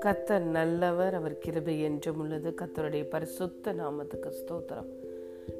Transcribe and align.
கத்தர் 0.00 0.42
நல்லவர் 0.42 1.14
அவர் 1.14 1.38
கிருபை 1.38 1.80
என்றும் 1.80 2.18
உள்ளது. 2.18 2.50
கத்தருடைய 2.50 3.08
பரிசுத்த 3.08 3.72
நாமத்துக்கு 3.72 4.30
ஸ்தோத்திரம். 4.30 4.88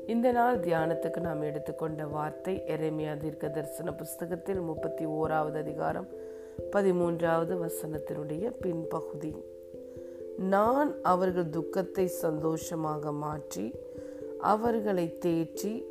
இந்த 0.06 0.32
நாள் 0.32 0.58
தியானத்துக்கு 0.58 1.21
நாம் 1.21 1.42
எடுத்துக்கொண்ட 1.42 2.06
வார்த்தை 2.06 2.62
எரேமியா 2.66 3.16
தீர்க்க 3.16 3.48
தரிசன 3.48 3.95
புஸ்தகத்தில் 3.95 4.60
முப்பத்தி 4.60 5.06
ஓராவது 5.06 5.54
அதிகாரம் 5.54 6.09
பதிமூன்றாவது 6.72 7.67
வசனத்தினுடைய 7.67 8.53
பின்பகுதி. 8.63 9.35
நான் 10.37 11.03
அவர்கள் 11.03 11.49
துக்கத்தை 11.49 12.06
சந்தோஷமாக 12.06 13.13
மாற்றி 13.13 13.75
அவர்களை 14.38 15.19
தேற்றி 15.25 15.85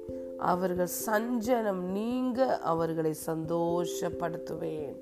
அவர்கள் 0.52 0.90
சஞ்சலம் 1.06 1.98
நீங்க 1.98 2.58
அவர்களை 2.58 3.14
சந்தோஷப்படுத்துவேன். 3.26 4.96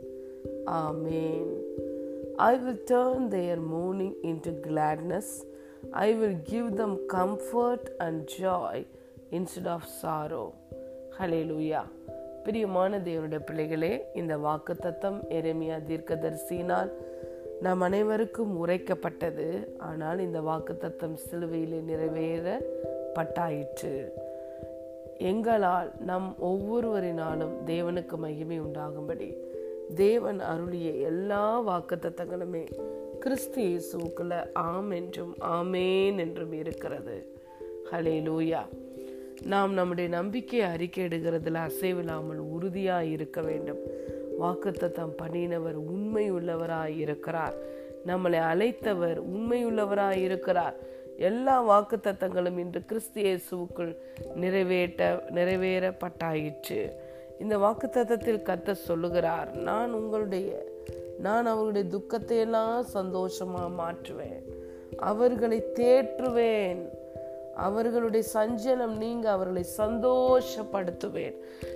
ஆமேன் 0.65 1.51
I 2.37 2.63
will 2.63 2.77
turn 2.91 3.33
into 4.41 4.51
gladness 4.67 5.45
I 5.91 6.13
will 6.13 6.43
give 6.43 6.73
them 6.73 6.99
comfort 7.13 7.97
and 7.97 8.31
joy 8.39 8.85
instead 9.31 9.65
of 9.65 9.87
sorrow 10.03 10.53
hallelujah 11.51 11.83
பிரியமான 12.43 12.99
தேவனுடைய 12.99 13.45
பிள்ளைகளே 13.45 14.05
இந்த 14.13 14.37
வாக்கு 14.37 14.75
தத்தம் 14.75 15.23
எரேமியா 15.29 15.79
தீர்க்கதரிசினால் 15.89 16.91
நாம் 17.61 17.81
அனைவருக்கும் 17.81 18.65
உரைக்கப்பட்டது. 18.65 19.77
ஆனால் 19.77 20.19
இந்த 20.19 20.41
வாக்கு 20.41 20.77
தத்தம் 20.77 21.15
சிலுவையில் 21.15 21.87
நிறைவேறப்பட்டாயிற்று. 21.87 24.11
எங்களால் 25.21 25.91
நம் 25.99 26.35
ஒவ்வொருவரினாலும் 26.43 27.55
தேவனுக்கு 27.65 28.15
மகிமை 28.17 28.59
உண்டாகும்படி 28.59 29.29
தேவன் 29.95 30.39
அருளிய 30.39 30.91
எல்லா 30.91 31.43
வாக்குத்தத்தங்களுமே 31.67 32.63
கிறிஸ்து 33.19 33.63
இயேசுக்குள்ள 33.63 34.53
ஆம் 34.53 34.91
என்றும் 34.91 35.33
ஆமேன் 35.39 36.17
என்றும் 36.17 36.51
இருக்கிறது. 36.51 37.15
ஹலே 37.91 38.15
லூயா 38.27 38.61
நாம் 39.45 39.73
நம்முடைய 39.73 40.09
நம்பிக்கையை 40.09 40.67
அறிக்கையிடுகிறதுல 40.69 41.59
அசைவில்லாமல் 41.67 42.41
உறுதியாக 42.55 43.05
இருக்க 43.05 43.41
வேண்டும். 43.41 43.81
வாக்குத்தத்தம் 44.39 45.13
பண்ணினவர் 45.21 45.77
உண்மை 45.93 46.31
உள்ளவராய் 46.31 46.97
இருக்கிறார். 46.97 47.55
நம்மளை 48.07 48.39
அழைத்தவர் 48.51 49.17
உண்மை 49.17 49.65
உள்ளவராய் 49.65 50.21
இருக்கிறார். 50.21 50.75
எல்லா 51.17 51.61
வாக்கு 51.61 51.97
தத்தங்களும் 51.97 52.57
இன்று 52.57 52.85
கிறிஸ்து 52.85 53.21
இயேசுக்குள் 53.21 53.95
நிறைவேற்ற 54.35 55.23
நிறைவேறப்பட்டாயிற்று. 55.33 56.91
இந்த 57.39 57.57
வாக்கு 57.57 57.87
தத்தத்தில் 57.87 58.43
கத்த 58.43 58.71
சொல்லுகிறார் 58.71 59.55
நான் 59.55 59.93
உங்களுடைய 59.93 60.65
நான் 61.19 61.45
அவர்களுடைய 61.45 61.89
துக்கத்தை 61.89 62.37
எல்லாம் 62.37 62.85
சந்தோஷமா 62.93 63.71
மாற்றுவேன். 63.79 64.43
அவர்களை 64.97 65.63
தேற்றுவேன். 65.75 66.89
அவர்களுடைய 67.55 68.27
சஞ்சலம் 68.33 68.97
நீங்க 68.97 69.31
அவர்களை 69.31 69.65
சந்தோஷப்படுத்துவேன். 69.77 71.35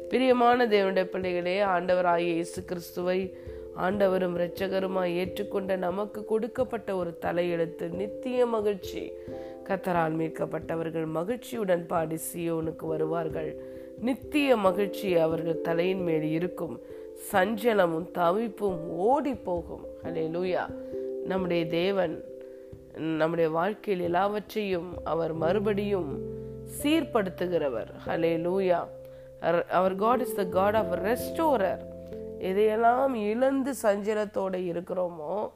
பிரியமான 0.09 0.66
தேவனுடைய 0.66 1.03
பிள்ளைகளே 1.03 1.61
ஆண்டவராகிய 1.61 2.17
இயேசு 2.17 2.63
கிறிஸ்துவை 2.63 3.38
ஆண்டவரும் 3.77 4.35
இரட்சகருமாய் 4.37 5.15
ஏற்றுக்கொண்ட 5.15 5.77
நமக்கு 5.77 6.25
கொடுக்கப்பட்ட 6.25 6.95
ஒரு 6.95 7.17
தலையெழுத்து. 7.21 7.91
நித்திய 7.91 8.45
மகிழ்ச்சி. 8.45 9.11
கத்தரால் 9.63 10.15
மீட்கப்பட்டவர்கள் 10.15 11.05
மகிழ்ச்சியுடன் 11.05 11.85
பாடி 11.85 12.17
சியோனுக்கு 12.33 12.85
வருவார்கள். 12.85 13.61
நித்திய 13.99 14.57
மகிழ்ச்சி 14.57 15.17
அவர்கள் 15.17 15.61
தலையின் 15.61 16.03
மேல் 16.03 16.21
இருக்கும். 16.21 16.81
சஞ்சலமும் 17.31 18.11
தவிப்பும் 18.11 18.79
ஓடி 18.89 19.33
போகும் 19.33 19.85
ஹலே 20.03 20.29
லூயா 20.29 20.73
நம்முடைய 21.25 21.67
தேவன் 21.67 22.23
நம்முடைய 22.97 23.49
வாழ்க்கையில் 23.49 24.03
எல்லாவற்றையும் 24.03 24.94
அவர் 25.03 25.33
மறுபடியும் 25.33 26.21
சீர்படுத்துகிறவர். 26.83 27.91
Hallelujah 28.38 28.88
our 29.69 29.95
God 29.95 30.21
is 30.21 30.35
the 30.35 30.45
God 30.45 30.75
of 30.75 31.00
restorer 31.03 31.94
எதையெல்லாம் 32.40 33.13
இழந்து 33.13 33.73
சஞ்சலத்தோடு 33.84 34.59
இருக்கிறோமோ 34.72 35.50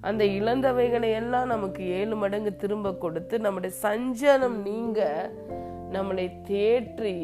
அந்த 0.00 0.24
இழந்தவைகளை 0.24 1.10
எல்லாம் 1.12 1.46
நமக்கு 1.46 1.88
ஏழு 1.88 2.16
மடங்கு 2.16 2.56
திரும்ப 2.56 2.92
கொடுத்து 2.92 3.38
நம்முடைய 3.38 3.74
சஞ்சலம் 3.82 4.62
நீங்க 4.62 5.30
நம்மளை 5.92 6.26
தேற்றி 6.48 7.16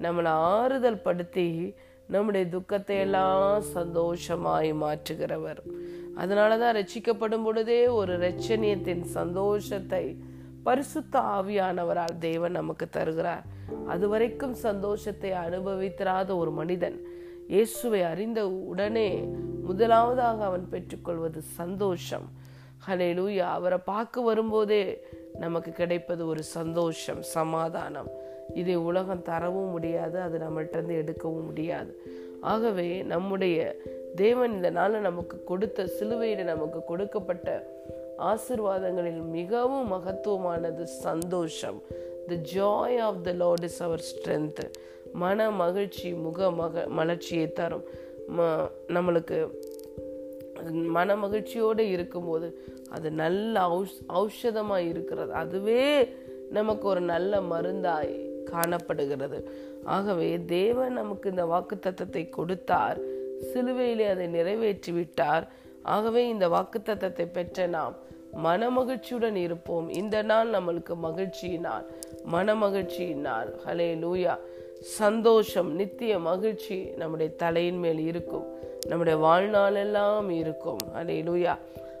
நம்மளை 0.00 0.30
ஆறுதல் 0.30 1.02
படுத்தி 1.02 1.74
நம்முடைய 2.06 2.46
துக்கத்தை 2.46 2.98
எல்லாம் 2.98 3.62
சந்தோஷமாய் 3.62 4.72
மாற்றுகிறவர். 4.72 5.60
அதனால 6.16 6.58
தான் 6.58 6.76
ரட்சிக்கப்படும் 6.76 7.42
பொழுதே 7.42 7.86
ஒரு 7.86 8.18
ரட்சணியத்தின் 8.18 9.04
சந்தோஷத்தை 9.04 10.16
பரிசுத்த 10.62 11.18
ஆவியானவரால் 11.18 12.18
தேவன் 12.18 12.52
நமக்கு 12.52 12.88
தருகிறார். 12.88 13.44
அதுவரைக்கும் 13.88 14.54
சந்தோஷத்தை 14.54 15.30
அனுபவித்திராத 15.30 16.36
ஒரு 16.36 16.50
மனிதன் 16.50 16.98
இயேசுவை 17.52 18.02
அறிந்த 18.02 18.48
உடனே 18.48 19.28
முதலாவதாக 19.62 20.44
அவன் 20.44 20.68
பெற்றுக்கொள்வது 20.68 21.40
சந்தோஷம். 21.40 22.26
ஹலே 22.86 23.08
லூயா 23.18 23.38
அவரை 23.38 23.78
பார்க்க 23.78 24.20
வரும்போதே 24.20 25.04
நமக்கு 25.38 25.70
கிடைப்பது 25.70 26.26
ஒரு 26.26 26.42
சந்தோஷம் 26.42 27.22
சமாதானம். 27.22 28.08
இதை 28.54 28.74
உலகம் 28.76 29.22
தரவும் 29.22 29.70
முடியாது 29.70 30.20
அது 30.20 30.38
நம்மள்கிட்ட 30.38 30.80
எடுக்கவும் 31.00 31.44
முடியாது. 31.44 32.02
ஆகவே 32.40 33.02
நம்முடைய 33.02 33.76
தேவன் 34.14 34.52
இந்த 34.52 34.70
நாளில் 34.70 35.00
நமக்கு 35.00 35.44
கொடுத்த 35.44 35.86
சிலுவையில் 35.86 36.44
நமக்கு 36.44 36.84
கொடுக்கப்பட்ட 36.84 37.66
ஆசிர்வாதங்களில் 38.18 39.28
மிகவும் 39.30 39.92
மகத்துவமானது 39.92 40.82
சந்தோஷம். 40.82 41.82
The 42.28 42.34
joy 42.54 42.98
of 42.98 43.24
the 43.24 43.32
Lord 43.32 43.62
is 43.62 43.82
our 43.82 44.04
strength 44.10 44.70
மன 45.12 45.50
மகிழ்ச்சி 45.50 46.12
முக 46.12 46.50
மக 46.50 46.84
மலர்ச்சியை 46.88 47.52
தரும். 47.52 47.84
ம 48.36 48.68
நம்மளுக்கு 48.88 49.38
மன 50.86 51.16
மகிழ்ச்சியோடு 51.16 51.88
இருக்கும்போது 51.88 52.64
அது 52.90 53.10
நல்ல 53.10 53.60
ஔஷ் 53.60 54.00
ஔஷதமாக 54.08 54.88
இருக்கிறது. 54.88 55.32
அதுவே 55.32 56.08
நமக்கு 56.50 56.88
ஒரு 56.88 57.00
நல்ல 57.00 57.40
மருந்தாய் 57.40 58.12
காணப்படுகிறது. 58.44 59.50
ஆகவே 59.84 60.44
தேவன் 60.46 60.92
நமக்கு 60.92 61.30
இந்த 61.30 61.44
வாக்கு 61.44 61.76
தத்தத்தை 61.76 62.28
கொடுத்தார். 62.28 62.98
சிலுவையிலே 63.52 64.08
அதை 64.08 64.26
நிறைவேற்றி 64.26 64.92
விட்டார் 64.92 65.48
ஆகவே 65.82 66.28
இந்த 66.28 66.48
வாக்கு 66.48 66.78
தத்தத்தை 66.78 67.26
பெற்ற 67.32 67.66
நாம் 67.66 67.96
மன 68.32 68.70
மகிழ்ச்சியுடன் 68.70 69.36
இருப்போம். 69.36 69.88
இந்த 69.88 70.22
நாள் 70.22 70.50
நம்மளுக்கு 70.50 70.94
மகிழ்ச்சியினால் 71.02 71.86
மன 72.24 72.54
மகிழ்ச்சியினால். 72.54 73.50
ஹலே 73.66 73.88
லூயா 73.98 74.38
சந்தோஷம் 74.82 75.74
நித்திய 75.74 76.18
மகிழ்ச்சி 76.18 76.92
நம்முடைய 76.96 77.32
தலையின் 77.36 77.78
மேல் 77.78 77.98
இருக்கும். 77.98 78.46
நம்முடைய 78.88 79.18
வாழ்நாள் 79.18 79.74
எல்லாம் 79.74 80.30
இருக்கும். 80.30 80.78
அலையிலுயா 80.94 81.54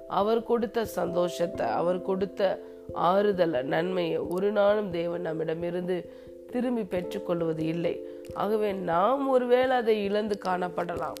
அவர் 0.08 0.42
கொடுத்த 0.42 0.84
சந்தோஷத்தை 0.84 1.66
அவர் 1.66 2.02
கொடுத்த 2.02 2.60
ஆறுதலை 2.94 3.62
நன்மையை 3.62 4.18
ஒரு 4.18 4.50
நாளும் 4.50 4.90
தேவன் 4.90 5.20
நம்மிடமிருந்து 5.20 6.12
திரும்பி 6.50 6.84
பெற்றுக்கொள்வது 6.84 7.66
இல்லை. 7.66 8.04
ஆகவே 8.34 8.72
நாம் 8.72 9.28
ஒருவேளை 9.28 9.76
அதை 9.76 10.04
இழந்து 10.04 10.38
காணப்படலாம். 10.44 11.18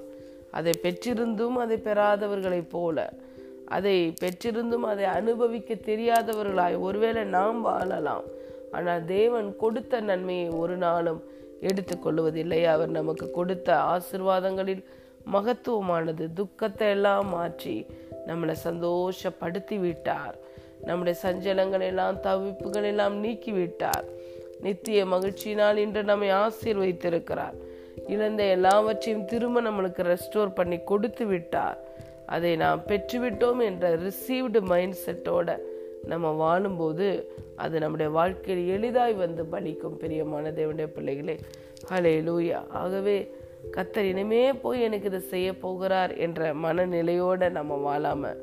அதை 0.50 0.72
பெற்றிருந்தும் 0.82 1.56
அதை 1.56 1.76
பெறாதவர்களைப் 1.76 2.70
போல 2.70 3.12
அதை 3.68 4.14
பெற்றிருந்தும் 4.20 4.86
அதை 4.92 5.04
அனுபவிக்க 5.04 5.74
தெரியாதவர்களாய் 5.74 6.80
ஒருவேளை 6.80 7.24
நாம் 7.24 7.60
வாழலாம். 7.60 8.24
ஆனால் 8.70 9.04
தேவன் 9.04 9.56
கொடுத்த 9.56 10.00
நன்மையை 10.00 10.48
ஒரு 10.48 10.76
நாளும் 10.76 11.22
எடுத்துக்கொள்வதில்லை. 11.62 12.60
அவர் 12.64 12.90
நமக்கு 12.90 13.30
கொடுத்த 13.30 13.68
ஆசிர்வாதங்களில் 13.94 14.82
மகத்துவமானது. 15.32 16.24
துக்கத்தை 16.34 16.88
எல்லாம் 16.88 17.28
மாற்றி 17.28 17.76
நம்மளை 18.26 18.54
சந்தோஷப்படுத்தி 18.64 19.76
விட்டார் 19.80 20.36
நம்முடைய 20.84 21.16
சஞ்சலங்கள் 21.22 21.80
எல்லாம் 21.80 22.16
தவிப்புகள் 22.20 22.84
எல்லாம் 22.84 23.16
நீக்கிவிட்டார். 23.24 24.06
நித்திய 24.60 25.04
மகிழ்ச்சியினால் 25.04 25.76
இன்று 25.76 26.02
நம்மை 26.02 26.28
ஆசீர்வைத்திருக்கிறார் 26.32 27.56
இழந்த 28.08 28.42
எல்லாவற்றையும் 28.44 29.24
திரும்ப 29.24 29.62
நம்மளுக்கு 29.62 30.02
ரெஸ்டோர் 30.02 30.54
பண்ணி 30.54 30.78
கொடுத்து 30.84 31.24
விட்டார் 31.26 31.78
அதை 32.26 32.52
நாம் 32.56 32.80
பெற்றுவிட்டோம் 32.86 33.60
என்ற 33.64 33.86
ரிசீவ்டு 33.96 34.60
மைண்ட் 34.62 34.98
செட்டோட 35.04 35.48
நம்ம 36.06 36.30
வாழும்போது 36.30 37.32
அது 37.56 37.80
நம்முடைய 37.80 38.12
வாழ்க்கையில் 38.12 38.68
எளிதாய் 38.68 39.14
வந்து 39.14 39.42
பலிக்கும் 39.52 39.98
பிரியமான 39.98 40.50
தேவனுடைய 40.50 40.86
பிள்ளைகளே. 40.86 41.36
ஹலே 41.90 42.14
லூயா 42.28 42.68
ஆகவே 42.68 43.34
கத்தர் 43.76 44.08
இனிமே 44.12 44.52
போய் 44.52 44.82
எனக்கு 44.82 45.08
இதை 45.08 45.20
செய்ய 45.20 45.56
போகிறார் 45.56 46.16
என்ற 46.16 46.54
மனநிலையோட 46.54 47.50
நம்ம 47.50 47.78
வாழாம 47.86 48.36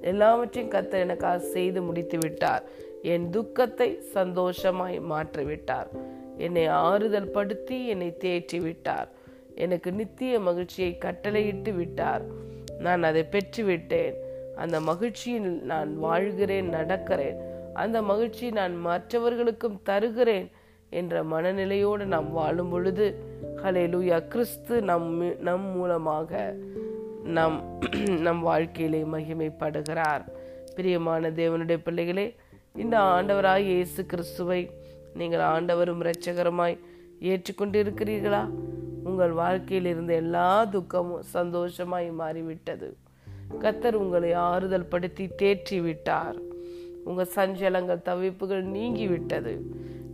எல்லாவற்றையும் 0.00 0.72
கத்தர் 0.72 1.04
எனக்காக 1.06 1.38
செய்து 1.38 1.82
முடித்து 1.82 2.18
விட்டார். 2.18 2.64
என் 3.02 3.30
துக்கத்தை 3.30 4.00
சந்தோஷமாய் 4.00 5.00
மாற்றி 5.00 5.44
விட்டார் 5.44 5.90
என்னை 6.36 6.66
ஆறுதல் 6.66 7.30
படுத்தி 7.30 7.86
என்னை 7.86 8.16
தேற்றி 8.20 8.62
விட்டார். 8.62 9.08
எனக்கு 9.54 9.92
நித்திய 9.92 10.40
மகிழ்ச்சியை 10.40 10.98
கட்டளையிட்டு 10.98 11.72
விட்டார். 11.72 12.22
நான் 12.78 13.02
அதை 13.02 13.24
பெற்றுவிட்டேன். 13.30 14.14
அந்த 14.64 14.76
மகிழ்ச்சியில் 14.88 15.50
நான் 15.72 15.90
வாழ்கிறேன் 16.06 16.68
நடக்கிறேன். 16.76 17.38
அந்த 17.82 17.98
மகிழ்ச்சி 18.10 18.46
நான் 18.58 18.74
மற்றவர்களுக்கும் 18.86 19.78
தருகிறேன் 19.88 20.48
என்ற 20.98 21.22
மனநிலையோடு 21.32 22.04
நாம் 22.14 22.28
வாழும் 22.38 22.70
பொழுது 22.72 23.06
ஹலேலூயா 23.62 24.18
கிறிஸ்து 24.32 24.74
நம் 24.90 25.08
நம் 25.48 25.66
மூலமாக 25.76 26.30
நம் 27.36 27.58
நம் 28.26 28.40
வாழ்க்கையிலே 28.48 29.02
மகிமைப்படுகிறார். 29.14 30.22
பிரியமான 30.76 31.30
தேவனுடைய 31.40 31.78
பிள்ளைகளே 31.86 32.26
இந்த 32.82 32.96
ஆண்டவராய் 33.14 33.66
இயேசு 33.72 34.00
கிறிஸ்துவை 34.12 34.60
நீங்கள் 35.20 35.44
ஆண்டவரும் 35.54 36.02
இரட்சகரமாய் 36.04 36.76
ஏற்றுக்கொண்டிருக்கிறீர்களா? 37.30 38.42
உங்கள் 39.08 39.32
வாழ்க்கையில் 39.42 39.88
இருந்த 39.92 40.12
எல்லா 40.22 40.48
துக்கமும் 40.74 41.24
சந்தோஷமாய் 41.36 42.10
மாறிவிட்டது. 42.20 42.88
கத்தர் 43.58 43.92
உங்களை 43.92 44.32
ஆறுதல் 44.32 44.88
படுத்தி 44.88 45.26
தேற்றி 45.26 45.82
விட்டார் 45.82 46.36
உங்கள் 47.04 47.32
சஞ்சலங்கள் 47.34 48.02
தவிப்புகள் 48.02 48.64
நீங்கிவிட்டது. 48.66 49.60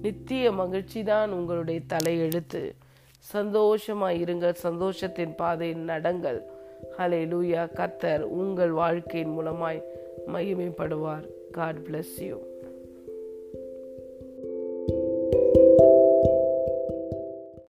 நித்திய 0.03 0.53
மகிழ்ச்சி 0.53 1.03
தான் 1.03 1.33
உங்களுடைய 1.33 1.81
தலையெழுத்து. 1.93 2.73
சந்தோஷமாக 3.19 4.15
இருங்கள் 4.15 4.63
சந்தோஷத்தின் 4.63 5.35
பாதையில் 5.37 5.87
நடங்கள். 5.87 6.41
ஹலே 6.99 7.23
லூயா 7.33 7.65
கத்தர் 7.73 8.21
உங்கள் 8.21 8.71
வாழ்க்கையின் 8.71 9.39
மூலமாய் 9.39 9.83
மகிமைப்படுவார். 10.33 11.27
God 11.53 11.77
bless 11.77 12.19
you 12.19 12.37